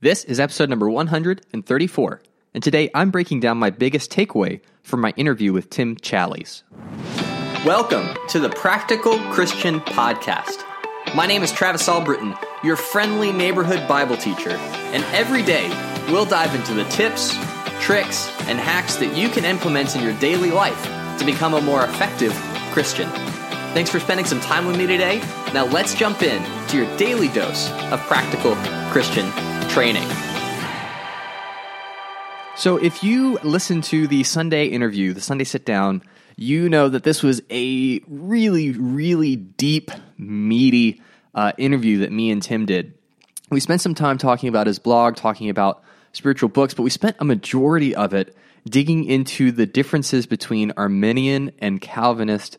This 0.00 0.22
is 0.22 0.38
episode 0.38 0.70
number 0.70 0.88
134, 0.88 2.22
and 2.54 2.62
today 2.62 2.88
I'm 2.94 3.10
breaking 3.10 3.40
down 3.40 3.58
my 3.58 3.70
biggest 3.70 4.12
takeaway 4.12 4.60
from 4.84 5.00
my 5.00 5.12
interview 5.16 5.52
with 5.52 5.70
Tim 5.70 5.96
Challies. 5.96 6.62
Welcome 7.66 8.16
to 8.28 8.38
the 8.38 8.48
Practical 8.48 9.18
Christian 9.32 9.80
Podcast. 9.80 10.62
My 11.16 11.26
name 11.26 11.42
is 11.42 11.50
Travis 11.50 11.88
Albritton, 11.88 12.36
your 12.62 12.76
friendly 12.76 13.32
neighborhood 13.32 13.88
Bible 13.88 14.16
teacher, 14.16 14.50
and 14.50 15.02
every 15.06 15.42
day 15.42 15.68
we'll 16.12 16.26
dive 16.26 16.54
into 16.54 16.74
the 16.74 16.84
tips, 16.84 17.36
tricks, 17.80 18.30
and 18.42 18.60
hacks 18.60 18.94
that 18.98 19.16
you 19.16 19.28
can 19.28 19.44
implement 19.44 19.96
in 19.96 20.04
your 20.04 20.16
daily 20.20 20.52
life 20.52 20.80
to 21.18 21.24
become 21.24 21.54
a 21.54 21.60
more 21.60 21.82
effective 21.82 22.32
Christian. 22.70 23.10
Thanks 23.74 23.90
for 23.90 23.98
spending 23.98 24.26
some 24.26 24.40
time 24.42 24.64
with 24.64 24.78
me 24.78 24.86
today. 24.86 25.18
Now 25.52 25.64
let's 25.64 25.92
jump 25.92 26.22
in 26.22 26.40
to 26.68 26.76
your 26.76 26.96
daily 26.98 27.26
dose 27.30 27.68
of 27.90 27.98
practical 28.02 28.54
Christian 28.92 29.28
training. 29.68 30.08
So, 32.56 32.76
if 32.76 33.04
you 33.04 33.38
listen 33.44 33.82
to 33.82 34.08
the 34.08 34.24
Sunday 34.24 34.66
interview, 34.66 35.12
the 35.12 35.20
Sunday 35.20 35.44
sit 35.44 35.64
down, 35.64 36.02
you 36.36 36.68
know 36.68 36.88
that 36.88 37.04
this 37.04 37.22
was 37.22 37.40
a 37.50 38.00
really, 38.08 38.72
really 38.72 39.36
deep, 39.36 39.90
meaty 40.16 41.00
uh, 41.34 41.52
interview 41.56 41.98
that 41.98 42.10
me 42.10 42.30
and 42.30 42.42
Tim 42.42 42.66
did. 42.66 42.94
We 43.50 43.60
spent 43.60 43.80
some 43.80 43.94
time 43.94 44.18
talking 44.18 44.48
about 44.48 44.66
his 44.66 44.78
blog, 44.78 45.16
talking 45.16 45.50
about 45.50 45.82
spiritual 46.12 46.48
books, 46.48 46.74
but 46.74 46.82
we 46.82 46.90
spent 46.90 47.16
a 47.20 47.24
majority 47.24 47.94
of 47.94 48.12
it 48.12 48.36
digging 48.68 49.04
into 49.04 49.52
the 49.52 49.66
differences 49.66 50.26
between 50.26 50.72
Arminian 50.76 51.52
and 51.60 51.80
Calvinist 51.80 52.58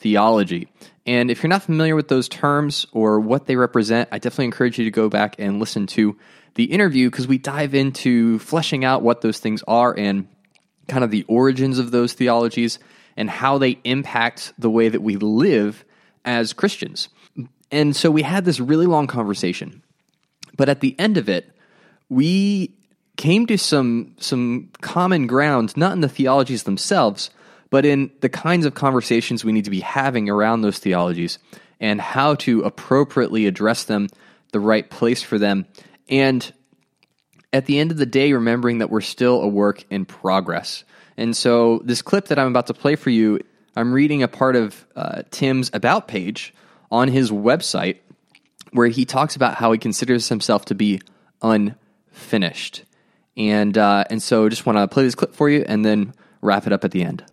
theology. 0.00 0.68
And 1.06 1.30
if 1.30 1.42
you're 1.42 1.48
not 1.48 1.62
familiar 1.62 1.96
with 1.96 2.08
those 2.08 2.28
terms 2.28 2.86
or 2.92 3.20
what 3.20 3.46
they 3.46 3.56
represent, 3.56 4.08
I 4.12 4.18
definitely 4.18 4.46
encourage 4.46 4.78
you 4.78 4.84
to 4.84 4.90
go 4.90 5.08
back 5.08 5.36
and 5.38 5.60
listen 5.60 5.86
to 5.88 6.16
the 6.54 6.64
interview 6.64 7.10
because 7.10 7.28
we 7.28 7.38
dive 7.38 7.74
into 7.74 8.38
fleshing 8.40 8.84
out 8.84 9.02
what 9.02 9.20
those 9.20 9.38
things 9.38 9.62
are 9.68 9.96
and 9.96 10.26
kind 10.88 11.04
of 11.04 11.10
the 11.10 11.24
origins 11.24 11.78
of 11.78 11.90
those 11.90 12.12
theologies 12.12 12.78
and 13.16 13.30
how 13.30 13.58
they 13.58 13.78
impact 13.84 14.52
the 14.58 14.70
way 14.70 14.88
that 14.88 15.02
we 15.02 15.16
live 15.16 15.84
as 16.24 16.52
Christians. 16.52 17.08
And 17.70 17.94
so 17.94 18.10
we 18.10 18.22
had 18.22 18.44
this 18.44 18.60
really 18.60 18.86
long 18.86 19.06
conversation. 19.06 19.82
But 20.56 20.68
at 20.68 20.80
the 20.80 20.96
end 20.98 21.16
of 21.16 21.28
it, 21.28 21.50
we 22.08 22.74
came 23.16 23.46
to 23.46 23.56
some 23.58 24.14
some 24.18 24.70
common 24.80 25.26
ground, 25.26 25.76
not 25.76 25.92
in 25.92 26.00
the 26.00 26.08
theologies 26.08 26.64
themselves, 26.64 27.30
but 27.70 27.86
in 27.86 28.10
the 28.20 28.28
kinds 28.28 28.66
of 28.66 28.74
conversations 28.74 29.44
we 29.44 29.52
need 29.52 29.64
to 29.64 29.70
be 29.70 29.80
having 29.80 30.28
around 30.28 30.60
those 30.60 30.78
theologies 30.78 31.38
and 31.80 32.00
how 32.00 32.34
to 32.34 32.62
appropriately 32.62 33.46
address 33.46 33.84
them, 33.84 34.08
the 34.52 34.60
right 34.60 34.90
place 34.90 35.22
for 35.22 35.38
them, 35.38 35.66
and 36.08 36.52
at 37.52 37.66
the 37.66 37.78
end 37.78 37.90
of 37.90 37.96
the 37.96 38.06
day, 38.06 38.32
remembering 38.32 38.78
that 38.78 38.90
we're 38.90 39.00
still 39.00 39.42
a 39.42 39.48
work 39.48 39.84
in 39.90 40.04
progress. 40.04 40.84
And 41.16 41.36
so, 41.36 41.80
this 41.84 42.02
clip 42.02 42.28
that 42.28 42.38
I'm 42.38 42.48
about 42.48 42.68
to 42.68 42.74
play 42.74 42.96
for 42.96 43.10
you, 43.10 43.40
I'm 43.76 43.92
reading 43.92 44.22
a 44.22 44.28
part 44.28 44.56
of 44.56 44.86
uh, 44.94 45.22
Tim's 45.30 45.70
About 45.72 46.08
page 46.08 46.54
on 46.90 47.08
his 47.08 47.30
website 47.30 47.98
where 48.72 48.88
he 48.88 49.04
talks 49.04 49.36
about 49.36 49.54
how 49.54 49.72
he 49.72 49.78
considers 49.78 50.28
himself 50.28 50.66
to 50.66 50.74
be 50.74 51.00
unfinished. 51.42 52.84
And, 53.36 53.76
uh, 53.76 54.04
and 54.10 54.22
so, 54.22 54.48
just 54.48 54.64
want 54.66 54.78
to 54.78 54.86
play 54.88 55.02
this 55.02 55.14
clip 55.14 55.34
for 55.34 55.48
you 55.48 55.64
and 55.66 55.84
then 55.84 56.14
wrap 56.40 56.66
it 56.66 56.72
up 56.72 56.84
at 56.84 56.92
the 56.92 57.02
end. 57.02 57.24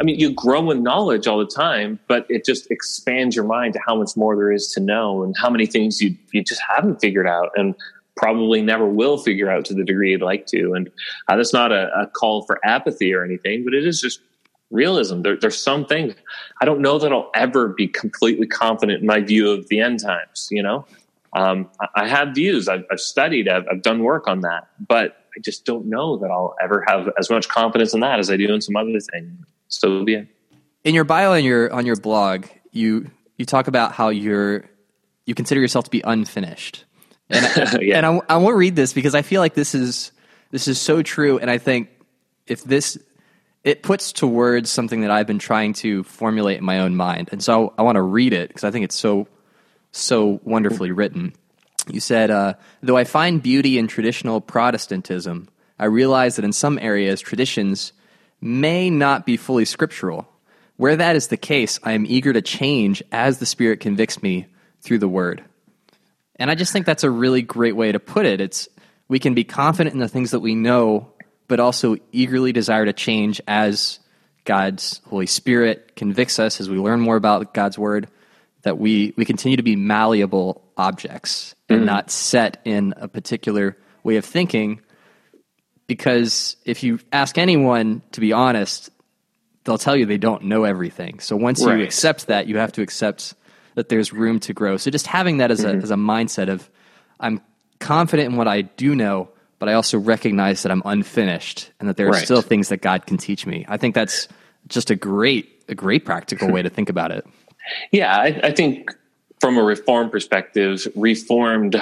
I 0.00 0.02
mean, 0.02 0.18
you 0.18 0.32
grow 0.32 0.70
in 0.70 0.82
knowledge 0.82 1.26
all 1.26 1.38
the 1.38 1.44
time, 1.44 2.00
but 2.08 2.24
it 2.30 2.46
just 2.46 2.70
expands 2.70 3.36
your 3.36 3.44
mind 3.44 3.74
to 3.74 3.80
how 3.86 3.94
much 3.94 4.16
more 4.16 4.34
there 4.34 4.50
is 4.50 4.72
to 4.72 4.80
know 4.80 5.22
and 5.22 5.34
how 5.38 5.50
many 5.50 5.66
things 5.66 6.00
you 6.00 6.16
you 6.32 6.42
just 6.42 6.62
haven't 6.66 7.00
figured 7.02 7.26
out 7.26 7.50
and 7.54 7.74
probably 8.16 8.62
never 8.62 8.86
will 8.86 9.18
figure 9.18 9.50
out 9.50 9.66
to 9.66 9.74
the 9.74 9.84
degree 9.84 10.12
you'd 10.12 10.22
like 10.22 10.46
to. 10.46 10.72
And 10.72 10.90
uh, 11.28 11.36
that's 11.36 11.52
not 11.52 11.70
a, 11.70 11.90
a, 11.98 12.06
call 12.06 12.42
for 12.42 12.60
apathy 12.66 13.14
or 13.14 13.24
anything, 13.24 13.64
but 13.64 13.72
it 13.72 13.86
is 13.86 14.00
just 14.00 14.20
realism. 14.70 15.22
There, 15.22 15.36
there's 15.36 15.62
some 15.62 15.86
things 15.86 16.14
I 16.60 16.64
don't 16.64 16.80
know 16.80 16.98
that 16.98 17.12
I'll 17.12 17.30
ever 17.34 17.68
be 17.68 17.86
completely 17.86 18.46
confident 18.46 19.00
in 19.00 19.06
my 19.06 19.20
view 19.20 19.50
of 19.50 19.68
the 19.68 19.80
end 19.80 20.00
times. 20.00 20.48
You 20.50 20.62
know, 20.62 20.86
um, 21.34 21.68
I, 21.80 22.04
I, 22.04 22.08
have 22.08 22.34
views. 22.34 22.68
I've, 22.68 22.84
I've 22.90 23.00
studied. 23.00 23.48
I've, 23.48 23.66
I've 23.70 23.82
done 23.82 24.02
work 24.02 24.28
on 24.28 24.40
that, 24.40 24.68
but 24.86 25.26
I 25.36 25.40
just 25.40 25.64
don't 25.66 25.86
know 25.86 26.16
that 26.18 26.30
I'll 26.30 26.56
ever 26.62 26.84
have 26.88 27.10
as 27.18 27.30
much 27.30 27.48
confidence 27.48 27.92
in 27.92 28.00
that 28.00 28.18
as 28.18 28.30
I 28.30 28.36
do 28.36 28.52
in 28.52 28.60
some 28.62 28.76
other 28.76 28.98
things 29.12 29.36
so 29.70 30.04
yeah. 30.06 30.24
In 30.84 30.94
your 30.94 31.04
bio 31.04 31.32
on 31.32 31.44
your 31.44 31.72
on 31.72 31.86
your 31.86 31.96
blog, 31.96 32.46
you 32.72 33.10
you 33.38 33.46
talk 33.46 33.68
about 33.68 33.92
how 33.92 34.10
you're 34.10 34.68
you 35.24 35.34
consider 35.34 35.60
yourself 35.60 35.86
to 35.86 35.90
be 35.90 36.02
unfinished, 36.04 36.84
and, 37.30 37.46
yeah. 37.82 37.96
and 37.96 38.06
I, 38.06 38.20
I 38.28 38.36
want 38.36 38.52
to 38.52 38.56
read 38.56 38.76
this 38.76 38.92
because 38.92 39.14
I 39.14 39.22
feel 39.22 39.40
like 39.40 39.54
this 39.54 39.74
is 39.74 40.12
this 40.50 40.68
is 40.68 40.78
so 40.80 41.02
true, 41.02 41.38
and 41.38 41.50
I 41.50 41.58
think 41.58 41.88
if 42.46 42.62
this 42.64 42.98
it 43.62 43.82
puts 43.82 44.12
to 44.14 44.26
words 44.26 44.70
something 44.70 45.02
that 45.02 45.10
I've 45.10 45.26
been 45.26 45.38
trying 45.38 45.74
to 45.74 46.02
formulate 46.04 46.58
in 46.58 46.64
my 46.64 46.80
own 46.80 46.96
mind, 46.96 47.28
and 47.32 47.42
so 47.42 47.72
I 47.78 47.82
want 47.82 47.96
to 47.96 48.02
read 48.02 48.32
it 48.32 48.48
because 48.48 48.64
I 48.64 48.70
think 48.70 48.84
it's 48.84 48.96
so 48.96 49.28
so 49.92 50.40
wonderfully 50.44 50.90
written. 50.90 51.34
You 51.88 52.00
said, 52.00 52.30
uh, 52.30 52.54
though 52.82 52.96
I 52.96 53.04
find 53.04 53.42
beauty 53.42 53.78
in 53.78 53.86
traditional 53.86 54.40
Protestantism, 54.40 55.48
I 55.78 55.86
realize 55.86 56.36
that 56.36 56.44
in 56.44 56.52
some 56.52 56.78
areas 56.78 57.20
traditions 57.20 57.92
may 58.40 58.90
not 58.90 59.26
be 59.26 59.36
fully 59.36 59.64
scriptural. 59.64 60.26
Where 60.76 60.96
that 60.96 61.16
is 61.16 61.28
the 61.28 61.36
case, 61.36 61.78
I 61.82 61.92
am 61.92 62.06
eager 62.06 62.32
to 62.32 62.40
change 62.40 63.02
as 63.12 63.38
the 63.38 63.46
Spirit 63.46 63.80
convicts 63.80 64.22
me 64.22 64.46
through 64.80 64.98
the 64.98 65.08
Word. 65.08 65.44
And 66.36 66.50
I 66.50 66.54
just 66.54 66.72
think 66.72 66.86
that's 66.86 67.04
a 67.04 67.10
really 67.10 67.42
great 67.42 67.76
way 67.76 67.92
to 67.92 68.00
put 68.00 68.24
it. 68.24 68.40
It's 68.40 68.68
we 69.06 69.18
can 69.18 69.34
be 69.34 69.44
confident 69.44 69.92
in 69.92 70.00
the 70.00 70.08
things 70.08 70.30
that 70.30 70.40
we 70.40 70.54
know, 70.54 71.12
but 71.48 71.60
also 71.60 71.96
eagerly 72.12 72.52
desire 72.52 72.86
to 72.86 72.92
change 72.92 73.40
as 73.46 73.98
God's 74.44 75.02
Holy 75.06 75.26
Spirit 75.26 75.96
convicts 75.96 76.38
us 76.38 76.60
as 76.60 76.70
we 76.70 76.78
learn 76.78 77.00
more 77.00 77.16
about 77.16 77.52
God's 77.52 77.78
Word, 77.78 78.08
that 78.62 78.78
we, 78.78 79.12
we 79.16 79.24
continue 79.24 79.56
to 79.56 79.62
be 79.62 79.76
malleable 79.76 80.62
objects 80.76 81.54
and 81.68 81.80
mm-hmm. 81.80 81.86
not 81.86 82.10
set 82.10 82.60
in 82.64 82.94
a 82.96 83.08
particular 83.08 83.76
way 84.02 84.16
of 84.16 84.24
thinking, 84.24 84.80
because 85.90 86.54
if 86.64 86.84
you 86.84 87.00
ask 87.12 87.36
anyone 87.36 88.00
to 88.12 88.20
be 88.20 88.32
honest, 88.32 88.90
they'll 89.64 89.76
tell 89.76 89.96
you 89.96 90.06
they 90.06 90.18
don't 90.18 90.44
know 90.44 90.62
everything. 90.62 91.18
So 91.18 91.34
once 91.34 91.64
right. 91.64 91.78
you 91.78 91.84
accept 91.84 92.28
that, 92.28 92.46
you 92.46 92.58
have 92.58 92.70
to 92.74 92.82
accept 92.82 93.34
that 93.74 93.88
there's 93.88 94.12
room 94.12 94.38
to 94.38 94.52
grow. 94.52 94.76
So 94.76 94.92
just 94.92 95.08
having 95.08 95.38
that 95.38 95.50
as 95.50 95.64
mm-hmm. 95.64 95.80
a 95.80 95.82
as 95.82 95.90
a 95.90 95.96
mindset 95.96 96.48
of 96.48 96.70
I'm 97.18 97.40
confident 97.80 98.30
in 98.30 98.36
what 98.36 98.46
I 98.46 98.60
do 98.62 98.94
know, 98.94 99.30
but 99.58 99.68
I 99.68 99.72
also 99.72 99.98
recognize 99.98 100.62
that 100.62 100.70
I'm 100.70 100.82
unfinished 100.84 101.72
and 101.80 101.88
that 101.88 101.96
there 101.96 102.06
are 102.06 102.12
right. 102.12 102.24
still 102.24 102.40
things 102.40 102.68
that 102.68 102.82
God 102.82 103.04
can 103.06 103.16
teach 103.16 103.44
me. 103.44 103.66
I 103.66 103.76
think 103.76 103.96
that's 103.96 104.28
just 104.68 104.90
a 104.90 104.94
great 104.94 105.64
a 105.68 105.74
great 105.74 106.04
practical 106.04 106.48
way 106.52 106.62
to 106.62 106.70
think 106.70 106.88
about 106.88 107.10
it. 107.10 107.26
Yeah, 107.90 108.16
I, 108.16 108.26
I 108.44 108.52
think 108.52 108.94
from 109.40 109.58
a 109.58 109.62
reform 109.64 110.08
perspective, 110.08 110.86
reformed 110.94 111.74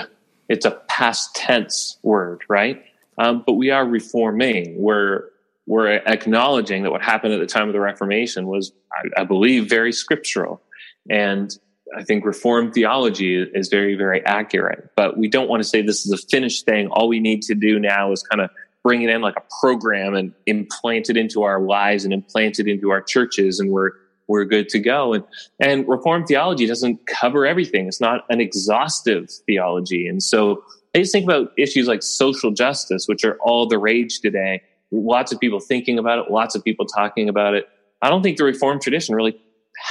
it's 0.48 0.64
a 0.64 0.70
past 0.70 1.34
tense 1.34 1.98
word, 2.02 2.42
right? 2.48 2.82
Um, 3.18 3.42
but 3.46 3.54
we 3.54 3.70
are 3.70 3.86
reforming. 3.86 4.74
We're 4.78 5.24
we're 5.66 5.88
acknowledging 5.88 6.82
that 6.84 6.90
what 6.90 7.02
happened 7.02 7.34
at 7.34 7.40
the 7.40 7.46
time 7.46 7.68
of 7.68 7.74
the 7.74 7.80
Reformation 7.80 8.46
was, 8.46 8.72
I, 8.92 9.20
I 9.20 9.24
believe, 9.24 9.68
very 9.68 9.92
scriptural, 9.92 10.62
and 11.10 11.54
I 11.96 12.04
think 12.04 12.24
Reformed 12.24 12.74
theology 12.74 13.42
is 13.42 13.68
very, 13.68 13.94
very 13.94 14.24
accurate. 14.24 14.90
But 14.96 15.16
we 15.16 15.28
don't 15.28 15.48
want 15.48 15.62
to 15.62 15.68
say 15.68 15.82
this 15.82 16.06
is 16.06 16.12
a 16.12 16.26
finished 16.28 16.64
thing. 16.64 16.88
All 16.88 17.08
we 17.08 17.20
need 17.20 17.42
to 17.42 17.54
do 17.54 17.78
now 17.78 18.12
is 18.12 18.22
kind 18.22 18.40
of 18.40 18.50
bring 18.82 19.02
it 19.02 19.10
in 19.10 19.20
like 19.20 19.36
a 19.36 19.42
program 19.60 20.14
and 20.14 20.32
implant 20.46 21.10
it 21.10 21.16
into 21.16 21.42
our 21.42 21.60
lives 21.60 22.04
and 22.04 22.12
implant 22.12 22.58
it 22.58 22.66
into 22.66 22.90
our 22.90 23.02
churches, 23.02 23.60
and 23.60 23.70
we're 23.70 23.92
we're 24.26 24.44
good 24.44 24.68
to 24.70 24.78
go. 24.78 25.14
And 25.14 25.24
and 25.60 25.88
Reformed 25.88 26.26
theology 26.26 26.66
doesn't 26.66 27.06
cover 27.06 27.46
everything. 27.46 27.88
It's 27.88 28.00
not 28.00 28.24
an 28.30 28.40
exhaustive 28.40 29.30
theology, 29.46 30.06
and 30.06 30.22
so 30.22 30.62
I 30.98 31.02
just 31.02 31.12
think 31.12 31.24
about 31.24 31.52
issues 31.56 31.86
like 31.86 32.02
social 32.02 32.50
justice, 32.50 33.06
which 33.06 33.24
are 33.24 33.38
all 33.40 33.66
the 33.66 33.78
rage 33.78 34.20
today. 34.20 34.62
Lots 34.90 35.32
of 35.32 35.38
people 35.38 35.60
thinking 35.60 35.98
about 35.98 36.18
it, 36.18 36.30
lots 36.30 36.56
of 36.56 36.64
people 36.64 36.86
talking 36.86 37.28
about 37.28 37.54
it. 37.54 37.68
I 38.02 38.10
don't 38.10 38.22
think 38.22 38.36
the 38.36 38.44
Reformed 38.44 38.82
tradition 38.82 39.14
really 39.14 39.38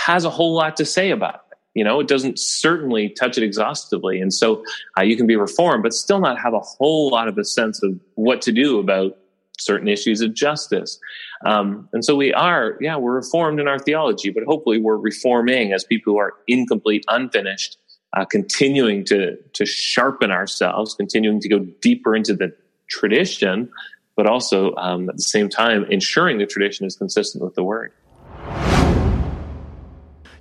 has 0.05 0.25
a 0.25 0.29
whole 0.29 0.53
lot 0.53 0.75
to 0.77 0.85
say 0.85 1.11
about 1.11 1.35
it. 1.35 1.57
You 1.75 1.83
know, 1.83 1.99
it 1.99 2.07
doesn't 2.07 2.39
certainly 2.39 3.09
touch 3.09 3.37
it 3.37 3.43
exhaustively. 3.43 4.19
And 4.19 4.33
so 4.33 4.63
uh, 4.97 5.03
you 5.03 5.15
can 5.15 5.27
be 5.27 5.37
Reformed, 5.37 5.83
but 5.83 5.93
still 5.93 6.19
not 6.19 6.39
have 6.39 6.53
a 6.53 6.59
whole 6.59 7.09
lot 7.09 7.29
of 7.29 7.37
a 7.37 7.45
sense 7.45 7.81
of 7.83 7.97
what 8.15 8.41
to 8.41 8.51
do 8.51 8.79
about 8.79 9.17
certain 9.59 9.87
issues 9.87 10.21
of 10.21 10.33
justice. 10.33 10.99
Um, 11.45 11.87
and 11.93 12.03
so 12.03 12.15
we 12.15 12.33
are, 12.33 12.77
yeah, 12.81 12.97
we're 12.97 13.15
Reformed 13.15 13.61
in 13.61 13.67
our 13.67 13.79
theology, 13.79 14.29
but 14.29 14.43
hopefully 14.43 14.79
we're 14.79 14.97
reforming 14.97 15.71
as 15.71 15.83
people 15.83 16.13
who 16.13 16.19
are 16.19 16.33
incomplete, 16.47 17.05
unfinished, 17.07 17.77
uh, 18.17 18.25
continuing 18.25 19.05
to 19.05 19.37
to 19.53 19.65
sharpen 19.65 20.31
ourselves, 20.31 20.95
continuing 20.95 21.39
to 21.39 21.49
go 21.49 21.59
deeper 21.59 22.15
into 22.15 22.33
the 22.33 22.55
tradition, 22.87 23.69
but 24.15 24.25
also 24.25 24.73
um, 24.75 25.07
at 25.09 25.17
the 25.17 25.21
same 25.21 25.49
time 25.49 25.85
ensuring 25.91 26.39
the 26.39 26.45
tradition 26.47 26.85
is 26.87 26.95
consistent 26.95 27.43
with 27.43 27.53
the 27.53 27.63
word. 27.63 27.91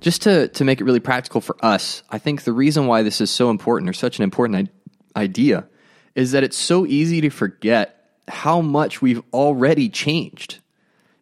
Just 0.01 0.23
to 0.23 0.47
to 0.47 0.63
make 0.63 0.81
it 0.81 0.85
really 0.85 0.99
practical 0.99 1.39
for 1.39 1.55
us, 1.63 2.01
I 2.09 2.17
think 2.17 2.43
the 2.43 2.53
reason 2.53 2.87
why 2.87 3.03
this 3.03 3.21
is 3.21 3.29
so 3.29 3.51
important, 3.51 3.89
or 3.89 3.93
such 3.93 4.17
an 4.17 4.23
important 4.23 4.71
idea 5.15 5.67
is 6.15 6.31
that 6.31 6.43
it's 6.43 6.57
so 6.57 6.85
easy 6.87 7.21
to 7.21 7.29
forget 7.29 7.93
how 8.27 8.59
much 8.59 9.01
we've 9.03 9.21
already 9.33 9.87
changed 9.87 10.59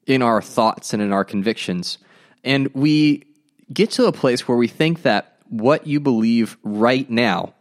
in 0.08 0.22
our 0.22 0.42
thoughts 0.42 0.94
and 0.94 1.02
in 1.02 1.12
our 1.12 1.26
convictions. 1.26 1.98
And 2.46 2.70
we 2.74 3.26
get 3.74 3.92
to 3.92 4.06
a 4.06 4.12
place 4.12 4.48
where 4.48 4.58
we 4.58 4.68
think 4.68 5.02
that 5.02 5.35
what 5.50 5.88
you 5.88 6.00
believe 6.00 6.58
right 6.64 7.10
now 7.10 7.54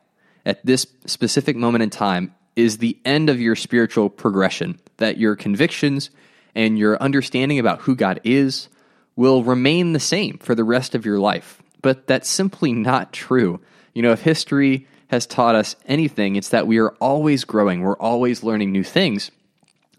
at 0.46 0.64
this 0.64 0.86
specific 1.06 1.56
moment 1.56 1.82
in 1.82 1.90
time 1.90 2.34
is 2.56 2.78
the 2.78 2.98
end 3.04 3.30
of 3.30 3.40
your 3.40 3.56
spiritual 3.56 4.08
progression, 4.08 4.78
that 4.98 5.18
your 5.18 5.36
convictions 5.36 6.10
and 6.54 6.78
your 6.78 7.00
understanding 7.02 7.58
about 7.58 7.80
who 7.80 7.96
God 7.96 8.20
is 8.24 8.68
will 9.16 9.42
remain 9.42 9.92
the 9.92 10.00
same 10.00 10.38
for 10.38 10.54
the 10.54 10.64
rest 10.64 10.94
of 10.94 11.04
your 11.04 11.18
life. 11.18 11.62
But 11.82 12.06
that's 12.06 12.28
simply 12.28 12.72
not 12.72 13.12
true. 13.12 13.60
You 13.92 14.02
know, 14.02 14.12
if 14.12 14.22
history 14.22 14.86
has 15.08 15.26
taught 15.26 15.54
us 15.54 15.76
anything, 15.86 16.36
it's 16.36 16.48
that 16.50 16.66
we 16.66 16.78
are 16.78 16.90
always 17.00 17.44
growing, 17.44 17.82
we're 17.82 17.96
always 17.96 18.42
learning 18.42 18.72
new 18.72 18.84
things. 18.84 19.30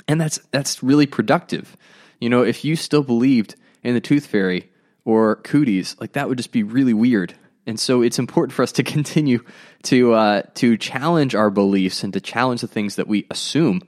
And 0.08 0.20
that's 0.20 0.40
that's 0.52 0.84
really 0.84 1.08
productive. 1.08 1.76
You 2.20 2.30
know, 2.30 2.44
if 2.44 2.64
you 2.64 2.76
still 2.76 3.04
believed 3.04 3.56
in 3.84 3.94
the 3.94 4.02
tooth 4.02 4.26
fairy 4.26 4.70
or 5.04 5.38
cooties, 5.38 5.96
like 6.00 6.14
that 6.14 6.28
would 6.28 6.38
just 6.38 6.52
be 6.52 6.64
really 6.64 6.94
weird. 6.94 7.34
And 7.68 7.80
so 7.80 8.02
it's 8.02 8.20
important 8.20 8.54
for 8.54 8.64
us 8.64 8.72
to 8.74 8.84
continue 8.96 9.44
to 9.84 10.14
uh, 10.14 10.42
to 10.56 10.78
challenge 10.78 11.36
our 11.36 11.50
beliefs 11.50 12.04
and 12.04 12.14
to 12.14 12.22
challenge 12.22 12.62
the 12.62 12.68
things 12.68 12.96
that 12.96 13.08
we 13.08 13.26
assume 13.30 13.82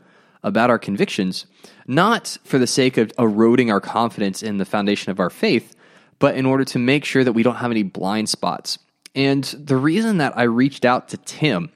about 0.43 0.69
our 0.69 0.79
convictions, 0.79 1.45
not 1.87 2.37
for 2.43 2.57
the 2.57 2.67
sake 2.67 2.97
of 2.97 3.11
eroding 3.17 3.71
our 3.71 3.81
confidence 3.81 4.43
in 4.43 4.57
the 4.57 4.65
foundation 4.65 5.11
of 5.11 5.19
our 5.19 5.29
faith, 5.29 5.75
but 6.19 6.35
in 6.35 6.45
order 6.45 6.63
to 6.63 6.79
make 6.79 7.05
sure 7.05 7.23
that 7.23 7.33
we 7.33 7.43
don't 7.43 7.55
have 7.55 7.71
any 7.71 7.83
blind 7.83 8.29
spots. 8.29 8.79
And 9.15 9.43
the 9.43 9.75
reason 9.75 10.19
that 10.19 10.37
I 10.37 10.43
reached 10.43 10.85
out 10.85 11.09
to 11.09 11.17
Tim 11.17 11.71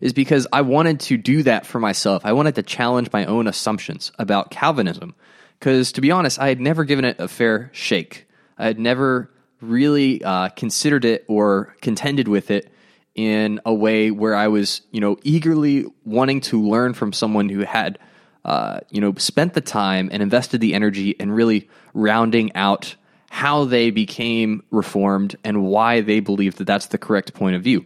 is 0.00 0.12
because 0.12 0.46
I 0.52 0.62
wanted 0.62 1.00
to 1.00 1.16
do 1.16 1.42
that 1.42 1.66
for 1.66 1.80
myself. 1.80 2.24
I 2.24 2.32
wanted 2.32 2.54
to 2.56 2.62
challenge 2.62 3.10
my 3.12 3.24
own 3.24 3.46
assumptions 3.46 4.12
about 4.18 4.50
Calvinism. 4.50 5.14
Because 5.58 5.92
to 5.92 6.00
be 6.00 6.10
honest, 6.10 6.38
I 6.38 6.48
had 6.48 6.60
never 6.60 6.84
given 6.84 7.04
it 7.04 7.18
a 7.18 7.28
fair 7.28 7.70
shake. 7.72 8.28
I 8.58 8.66
had 8.66 8.78
never 8.78 9.30
really 9.66 10.22
uh, 10.22 10.48
considered 10.50 11.04
it 11.04 11.24
or 11.28 11.74
contended 11.80 12.28
with 12.28 12.50
it 12.50 12.72
in 13.14 13.60
a 13.64 13.74
way 13.74 14.10
where 14.10 14.34
I 14.34 14.48
was, 14.48 14.82
you 14.90 15.00
know, 15.00 15.16
eagerly 15.22 15.86
wanting 16.04 16.40
to 16.42 16.62
learn 16.62 16.92
from 16.92 17.12
someone 17.12 17.48
who 17.48 17.60
had, 17.60 17.98
uh, 18.44 18.80
you 18.90 19.00
know, 19.00 19.14
spent 19.16 19.54
the 19.54 19.60
time 19.60 20.10
and 20.12 20.22
invested 20.22 20.60
the 20.60 20.74
energy 20.74 21.16
and 21.18 21.34
really 21.34 21.68
rounding 21.94 22.54
out 22.54 22.94
how 23.30 23.64
they 23.64 23.90
became 23.90 24.62
reformed 24.70 25.36
and 25.44 25.64
why 25.64 26.00
they 26.00 26.20
believe 26.20 26.56
that 26.56 26.66
that's 26.66 26.86
the 26.86 26.98
correct 26.98 27.34
point 27.34 27.56
of 27.56 27.62
view. 27.62 27.84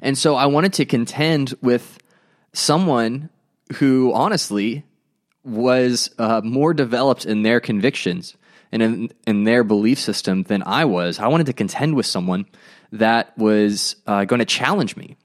And 0.00 0.16
so 0.16 0.34
I 0.34 0.46
wanted 0.46 0.72
to 0.74 0.84
contend 0.84 1.54
with 1.60 1.98
someone 2.52 3.30
who 3.74 4.12
honestly 4.12 4.84
was 5.44 6.10
uh, 6.18 6.40
more 6.44 6.74
developed 6.74 7.26
in 7.26 7.42
their 7.42 7.60
convictions 7.60 8.36
and 8.72 8.82
in, 8.82 9.12
in 9.26 9.44
their 9.44 9.62
belief 9.62 9.98
system 9.98 10.42
than 10.44 10.62
I 10.64 10.86
was. 10.86 11.18
I 11.18 11.28
wanted 11.28 11.46
to 11.46 11.52
contend 11.52 11.94
with 11.94 12.06
someone 12.06 12.46
that 12.92 13.36
was 13.38 13.96
uh, 14.06 14.24
going 14.24 14.40
to 14.40 14.46
challenge 14.46 14.96
me. 14.96 15.16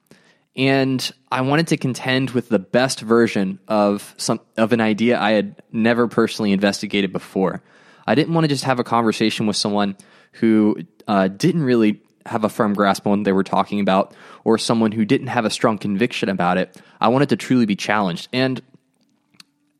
And 0.55 1.11
I 1.31 1.41
wanted 1.41 1.67
to 1.67 1.77
contend 1.77 2.31
with 2.31 2.49
the 2.49 2.59
best 2.59 3.01
version 3.01 3.59
of 3.67 4.15
some 4.17 4.39
of 4.57 4.73
an 4.73 4.81
idea 4.81 5.19
I 5.19 5.31
had 5.31 5.61
never 5.71 6.07
personally 6.07 6.51
investigated 6.51 7.13
before. 7.13 7.61
I 8.07 8.15
didn't 8.15 8.33
want 8.33 8.45
to 8.45 8.47
just 8.47 8.63
have 8.63 8.79
a 8.79 8.83
conversation 8.83 9.45
with 9.45 9.55
someone 9.55 9.95
who 10.33 10.77
uh, 11.07 11.27
didn't 11.27 11.63
really 11.63 12.01
have 12.25 12.43
a 12.43 12.49
firm 12.49 12.73
grasp 12.73 13.05
on 13.05 13.19
what 13.19 13.23
they 13.23 13.31
were 13.31 13.43
talking 13.43 13.79
about, 13.79 14.13
or 14.43 14.57
someone 14.57 14.91
who 14.91 15.05
didn't 15.05 15.27
have 15.27 15.45
a 15.45 15.49
strong 15.49 15.77
conviction 15.77 16.27
about 16.27 16.57
it. 16.57 16.75
I 16.99 17.07
wanted 17.09 17.29
to 17.29 17.35
truly 17.37 17.65
be 17.65 17.75
challenged, 17.75 18.27
and 18.33 18.61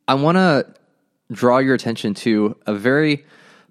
I 0.06 0.14
want 0.14 0.36
to 0.36 0.66
draw 1.30 1.58
your 1.58 1.74
attention 1.74 2.14
to 2.14 2.56
a 2.66 2.74
very 2.74 3.26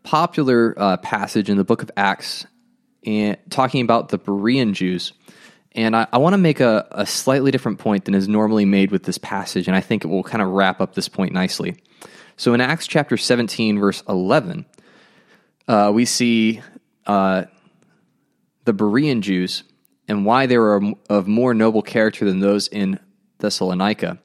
popular 0.08 0.74
uh, 0.78 0.96
passage 0.96 1.50
in 1.50 1.58
the 1.58 1.66
book 1.66 1.84
of 1.84 1.92
Acts 1.98 2.46
and 3.06 3.36
talking 3.50 3.82
about 3.82 4.08
the 4.08 4.18
Berean 4.18 4.72
Jews. 4.72 5.12
And 5.74 5.98
I, 5.98 6.08
I 6.14 6.20
want 6.20 6.32
to 6.32 6.38
make 6.38 6.62
a, 6.62 6.88
a, 6.92 7.06
slightly 7.06 7.52
different 7.52 7.80
point 7.80 8.06
than 8.06 8.16
is 8.16 8.26
normally 8.26 8.64
made 8.64 8.90
with 8.90 9.04
this 9.04 9.18
passage, 9.18 9.68
and 9.68 9.76
I 9.76 9.82
think 9.82 10.06
it 10.06 10.08
will 10.08 10.24
kind 10.24 10.42
of 10.42 10.48
wrap 10.48 10.80
up 10.80 10.96
this 10.96 11.10
point 11.10 11.34
nicely. 11.34 11.76
So 12.38 12.54
in 12.54 12.62
Acts 12.62 12.88
chapter 12.88 13.18
17, 13.18 13.80
verse 13.80 14.02
11, 14.08 14.66
uh, 15.68 15.92
we 15.94 16.06
see 16.06 16.62
uh, 17.06 17.44
the 18.64 18.74
Berean 18.74 19.20
Jews 19.20 19.64
and 20.08 20.26
why 20.26 20.46
they 20.46 20.58
were 20.58 20.82
of 21.10 21.28
more 21.28 21.54
noble 21.54 21.82
character 21.82 22.24
than 22.24 22.40
those 22.40 22.70
in 22.70 22.98
Thessalonica. 23.40 24.20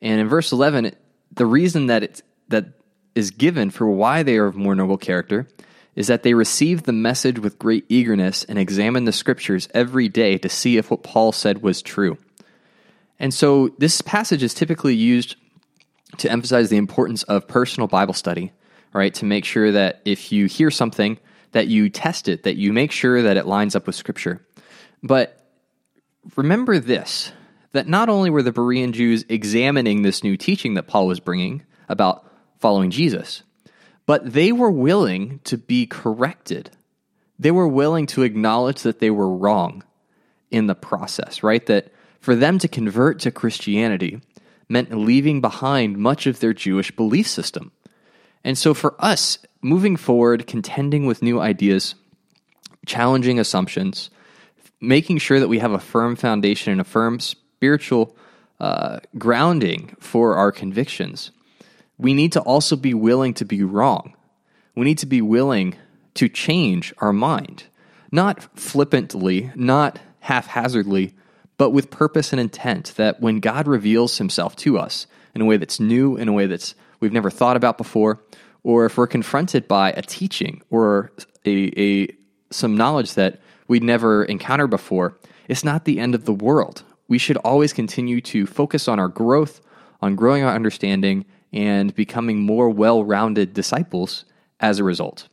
And 0.00 0.20
in 0.20 0.28
verse 0.28 0.52
11, 0.52 0.94
the 1.32 1.46
reason 1.46 1.86
that 1.86 2.04
it, 2.04 2.22
that 2.50 2.77
is 3.18 3.32
given 3.32 3.68
for 3.68 3.90
why 3.90 4.22
they 4.22 4.38
are 4.38 4.46
of 4.46 4.54
more 4.54 4.76
noble 4.76 4.96
character 4.96 5.48
is 5.96 6.06
that 6.06 6.22
they 6.22 6.34
received 6.34 6.84
the 6.84 6.92
message 6.92 7.40
with 7.40 7.58
great 7.58 7.84
eagerness 7.88 8.44
and 8.44 8.56
examined 8.56 9.08
the 9.08 9.12
scriptures 9.12 9.68
every 9.74 10.08
day 10.08 10.38
to 10.38 10.48
see 10.48 10.76
if 10.76 10.88
what 10.88 11.02
Paul 11.02 11.32
said 11.32 11.60
was 11.60 11.82
true. 11.82 12.16
And 13.18 13.34
so 13.34 13.70
this 13.78 14.00
passage 14.00 14.44
is 14.44 14.54
typically 14.54 14.94
used 14.94 15.34
to 16.18 16.30
emphasize 16.30 16.70
the 16.70 16.76
importance 16.76 17.24
of 17.24 17.48
personal 17.48 17.88
Bible 17.88 18.14
study, 18.14 18.52
right? 18.92 19.12
To 19.14 19.24
make 19.24 19.44
sure 19.44 19.72
that 19.72 20.00
if 20.04 20.30
you 20.30 20.46
hear 20.46 20.70
something, 20.70 21.18
that 21.50 21.66
you 21.66 21.90
test 21.90 22.28
it, 22.28 22.44
that 22.44 22.56
you 22.56 22.72
make 22.72 22.92
sure 22.92 23.20
that 23.22 23.36
it 23.36 23.46
lines 23.46 23.74
up 23.74 23.86
with 23.86 23.96
scripture. 23.96 24.46
But 25.02 25.44
remember 26.36 26.78
this 26.78 27.32
that 27.72 27.88
not 27.88 28.08
only 28.08 28.30
were 28.30 28.42
the 28.42 28.52
Berean 28.52 28.92
Jews 28.92 29.24
examining 29.28 30.02
this 30.02 30.22
new 30.22 30.36
teaching 30.36 30.74
that 30.74 30.86
Paul 30.86 31.08
was 31.08 31.20
bringing 31.20 31.64
about 31.88 32.27
following 32.58 32.90
Jesus, 32.90 33.42
but 34.06 34.32
they 34.32 34.52
were 34.52 34.70
willing 34.70 35.40
to 35.44 35.58
be 35.58 35.86
corrected. 35.86 36.70
They 37.38 37.50
were 37.50 37.68
willing 37.68 38.06
to 38.08 38.22
acknowledge 38.22 38.82
that 38.82 38.98
they 38.98 39.10
were 39.10 39.32
wrong 39.32 39.84
in 40.50 40.66
the 40.66 40.74
process, 40.74 41.42
right? 41.42 41.64
That 41.66 41.92
for 42.20 42.34
them 42.34 42.58
to 42.58 42.68
convert 42.68 43.20
to 43.20 43.30
Christianity 43.30 44.20
meant 44.68 44.96
leaving 44.96 45.40
behind 45.40 45.98
much 45.98 46.26
of 46.26 46.40
their 46.40 46.52
Jewish 46.52 46.90
belief 46.90 47.26
system. 47.26 47.72
And 48.44 48.56
so 48.56 48.74
for 48.74 48.94
us, 48.98 49.38
moving 49.62 49.96
forward, 49.96 50.46
contending 50.46 51.06
with 51.06 51.22
new 51.22 51.40
ideas, 51.40 51.94
challenging 52.86 53.38
assumptions, 53.38 54.10
making 54.80 55.18
sure 55.18 55.40
that 55.40 55.48
we 55.48 55.58
have 55.58 55.72
a 55.72 55.78
firm 55.78 56.16
foundation 56.16 56.72
and 56.72 56.80
a 56.80 56.84
firm 56.84 57.20
spiritual 57.20 58.16
uh, 58.60 59.00
grounding 59.16 59.96
for 60.00 60.36
our 60.36 60.52
convictions 60.52 61.30
we 61.98 62.14
need 62.14 62.32
to 62.32 62.40
also 62.40 62.76
be 62.76 62.94
willing 62.94 63.34
to 63.34 63.44
be 63.44 63.62
wrong. 63.62 64.14
We 64.74 64.84
need 64.84 64.98
to 64.98 65.06
be 65.06 65.20
willing 65.20 65.74
to 66.14 66.28
change 66.28 66.94
our 66.98 67.12
mind, 67.12 67.64
not 68.12 68.58
flippantly, 68.58 69.50
not 69.54 69.98
haphazardly, 70.20 71.14
but 71.56 71.70
with 71.70 71.90
purpose 71.90 72.32
and 72.32 72.40
intent 72.40 72.94
that 72.96 73.20
when 73.20 73.40
God 73.40 73.66
reveals 73.66 74.18
himself 74.18 74.54
to 74.56 74.78
us 74.78 75.06
in 75.34 75.40
a 75.40 75.44
way 75.44 75.56
that's 75.56 75.80
new, 75.80 76.16
in 76.16 76.28
a 76.28 76.32
way 76.32 76.46
that's 76.46 76.74
we've 77.00 77.12
never 77.12 77.30
thought 77.30 77.56
about 77.56 77.78
before, 77.78 78.22
or 78.62 78.86
if 78.86 78.96
we're 78.96 79.06
confronted 79.06 79.66
by 79.68 79.92
a 79.92 80.02
teaching 80.02 80.62
or 80.70 81.12
a, 81.44 81.72
a 81.80 82.08
some 82.50 82.76
knowledge 82.76 83.14
that 83.14 83.40
we'd 83.66 83.82
never 83.82 84.24
encountered 84.24 84.68
before, 84.68 85.18
it's 85.48 85.64
not 85.64 85.84
the 85.84 85.98
end 85.98 86.14
of 86.14 86.24
the 86.24 86.32
world. 86.32 86.82
We 87.08 87.18
should 87.18 87.36
always 87.38 87.72
continue 87.72 88.20
to 88.22 88.46
focus 88.46 88.88
on 88.88 88.98
our 88.98 89.08
growth, 89.08 89.60
on 90.00 90.14
growing 90.14 90.44
our 90.44 90.54
understanding, 90.54 91.24
and 91.52 91.94
becoming 91.94 92.40
more 92.40 92.68
well 92.68 93.04
rounded 93.04 93.54
disciples 93.54 94.24
as 94.60 94.78
a 94.78 94.84
result. 94.84 95.28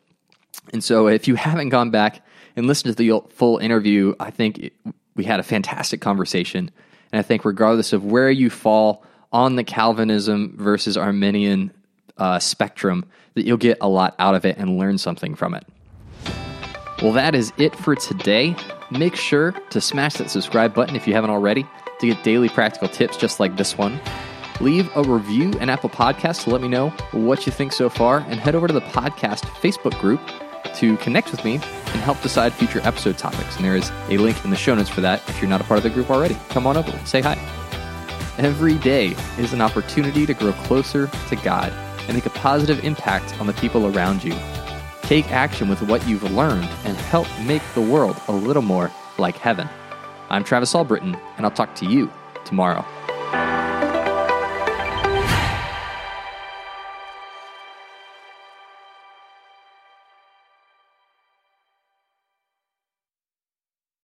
And 0.74 0.84
so, 0.84 1.08
if 1.08 1.28
you 1.28 1.36
haven't 1.36 1.70
gone 1.70 1.92
back 1.92 2.26
and 2.56 2.68
listened 2.68 2.96
to 2.96 3.04
the 3.04 3.22
full 3.30 3.58
interview, 3.58 4.16
I 4.20 4.32
think 4.32 4.58
it, 4.60 4.74
we 5.16 5.24
had 5.24 5.40
a 5.40 5.44
fantastic 5.44 6.02
conversation. 6.02 6.72
And 7.12 7.20
I 7.20 7.22
think, 7.22 7.46
regardless 7.46 7.94
of 7.94 8.06
where 8.06 8.30
you 8.30 8.50
fall 8.50 9.04
on 9.32 9.56
the 9.56 9.64
Calvinism 9.64 10.56
versus 10.58 10.98
Arminian 10.98 11.72
uh, 12.18 12.40
spectrum, 12.40 13.06
that 13.34 13.46
you'll 13.46 13.58
get 13.58 13.78
a 13.82 13.90
lot 13.90 14.16
out 14.20 14.36
of 14.36 14.46
it 14.46 14.58
and 14.58 14.78
learn 14.78 14.98
something 14.98 15.36
from 15.36 15.54
it. 15.54 15.66
Well, 17.02 17.12
that 17.14 17.36
is 17.36 17.52
it 17.58 17.76
for 17.76 17.96
today. 17.96 18.56
Make 18.90 19.16
sure 19.16 19.52
to 19.52 19.82
smash 19.82 20.14
that 20.16 20.30
subscribe 20.30 20.74
button 20.74 20.96
if 20.96 21.08
you 21.08 21.14
haven't 21.14 21.30
already 21.32 21.66
to 22.00 22.08
get 22.08 22.24
daily 22.24 22.50
practical 22.50 22.88
tips 22.88 23.18
just 23.18 23.40
like 23.40 23.58
this 23.58 23.78
one. 23.78 24.00
Leave 24.62 24.90
a 24.96 25.04
review 25.04 25.52
and 25.60 25.70
Apple 25.70 25.90
Podcast 25.90 26.44
to 26.44 26.50
let 26.50 26.62
me 26.62 26.68
know 26.68 26.90
what 27.12 27.46
you 27.46 27.52
think 27.52 27.74
so 27.74 27.90
far, 27.90 28.20
and 28.30 28.40
head 28.40 28.56
over 28.56 28.68
to 28.68 28.74
the 28.74 28.82
podcast 28.82 29.42
Facebook 29.62 30.00
group 30.00 30.22
to 30.76 30.98
connect 30.98 31.32
with 31.32 31.44
me 31.44 31.56
and 31.56 32.02
help 32.02 32.22
decide 32.22 32.54
future 32.54 32.80
episode 32.84 33.18
topics. 33.18 33.56
And 33.58 33.66
there 33.66 33.76
is 33.76 33.92
a 34.10 34.18
link 34.18 34.44
in 34.44 34.52
the 34.52 34.56
show 34.56 34.74
notes 34.76 34.90
for 34.90 35.02
that 35.02 35.28
if 35.30 35.42
you're 35.42 35.50
not 35.50 35.62
a 35.62 35.66
part 35.66 35.78
of 35.78 35.84
the 35.84 35.90
group 35.90 36.10
already. 36.10 36.38
Come 36.50 36.68
on 36.68 36.78
over, 36.78 36.92
say 37.06 37.22
hi. 37.22 37.36
Every 38.38 38.76
day 38.76 39.16
is 39.38 39.54
an 39.54 39.62
opportunity 39.62 40.26
to 40.26 40.34
grow 40.34 40.54
closer 40.54 41.08
to 41.08 41.36
God 41.38 41.72
and 42.08 42.14
make 42.14 42.26
a 42.26 42.32
positive 42.32 42.84
impact 42.84 43.40
on 43.40 43.48
the 43.48 43.54
people 43.54 43.96
around 43.96 44.24
you. 44.24 44.36
Take 45.02 45.32
action 45.32 45.70
with 45.70 45.82
what 45.84 46.08
you've 46.08 46.24
learned 46.32 46.70
and 46.84 46.98
help 46.98 47.28
make 47.46 47.62
the 47.74 47.82
world 47.82 48.20
a 48.28 48.32
little 48.32 48.62
more 48.62 48.92
like 49.18 49.38
heaven. 49.38 49.70
I'm 50.30 50.44
Travis 50.44 50.74
Albritton, 50.74 51.16
and 51.38 51.46
I'll 51.46 51.52
talk 51.52 51.76
to 51.76 51.86
you 51.86 52.12
tomorrow. 52.44 52.86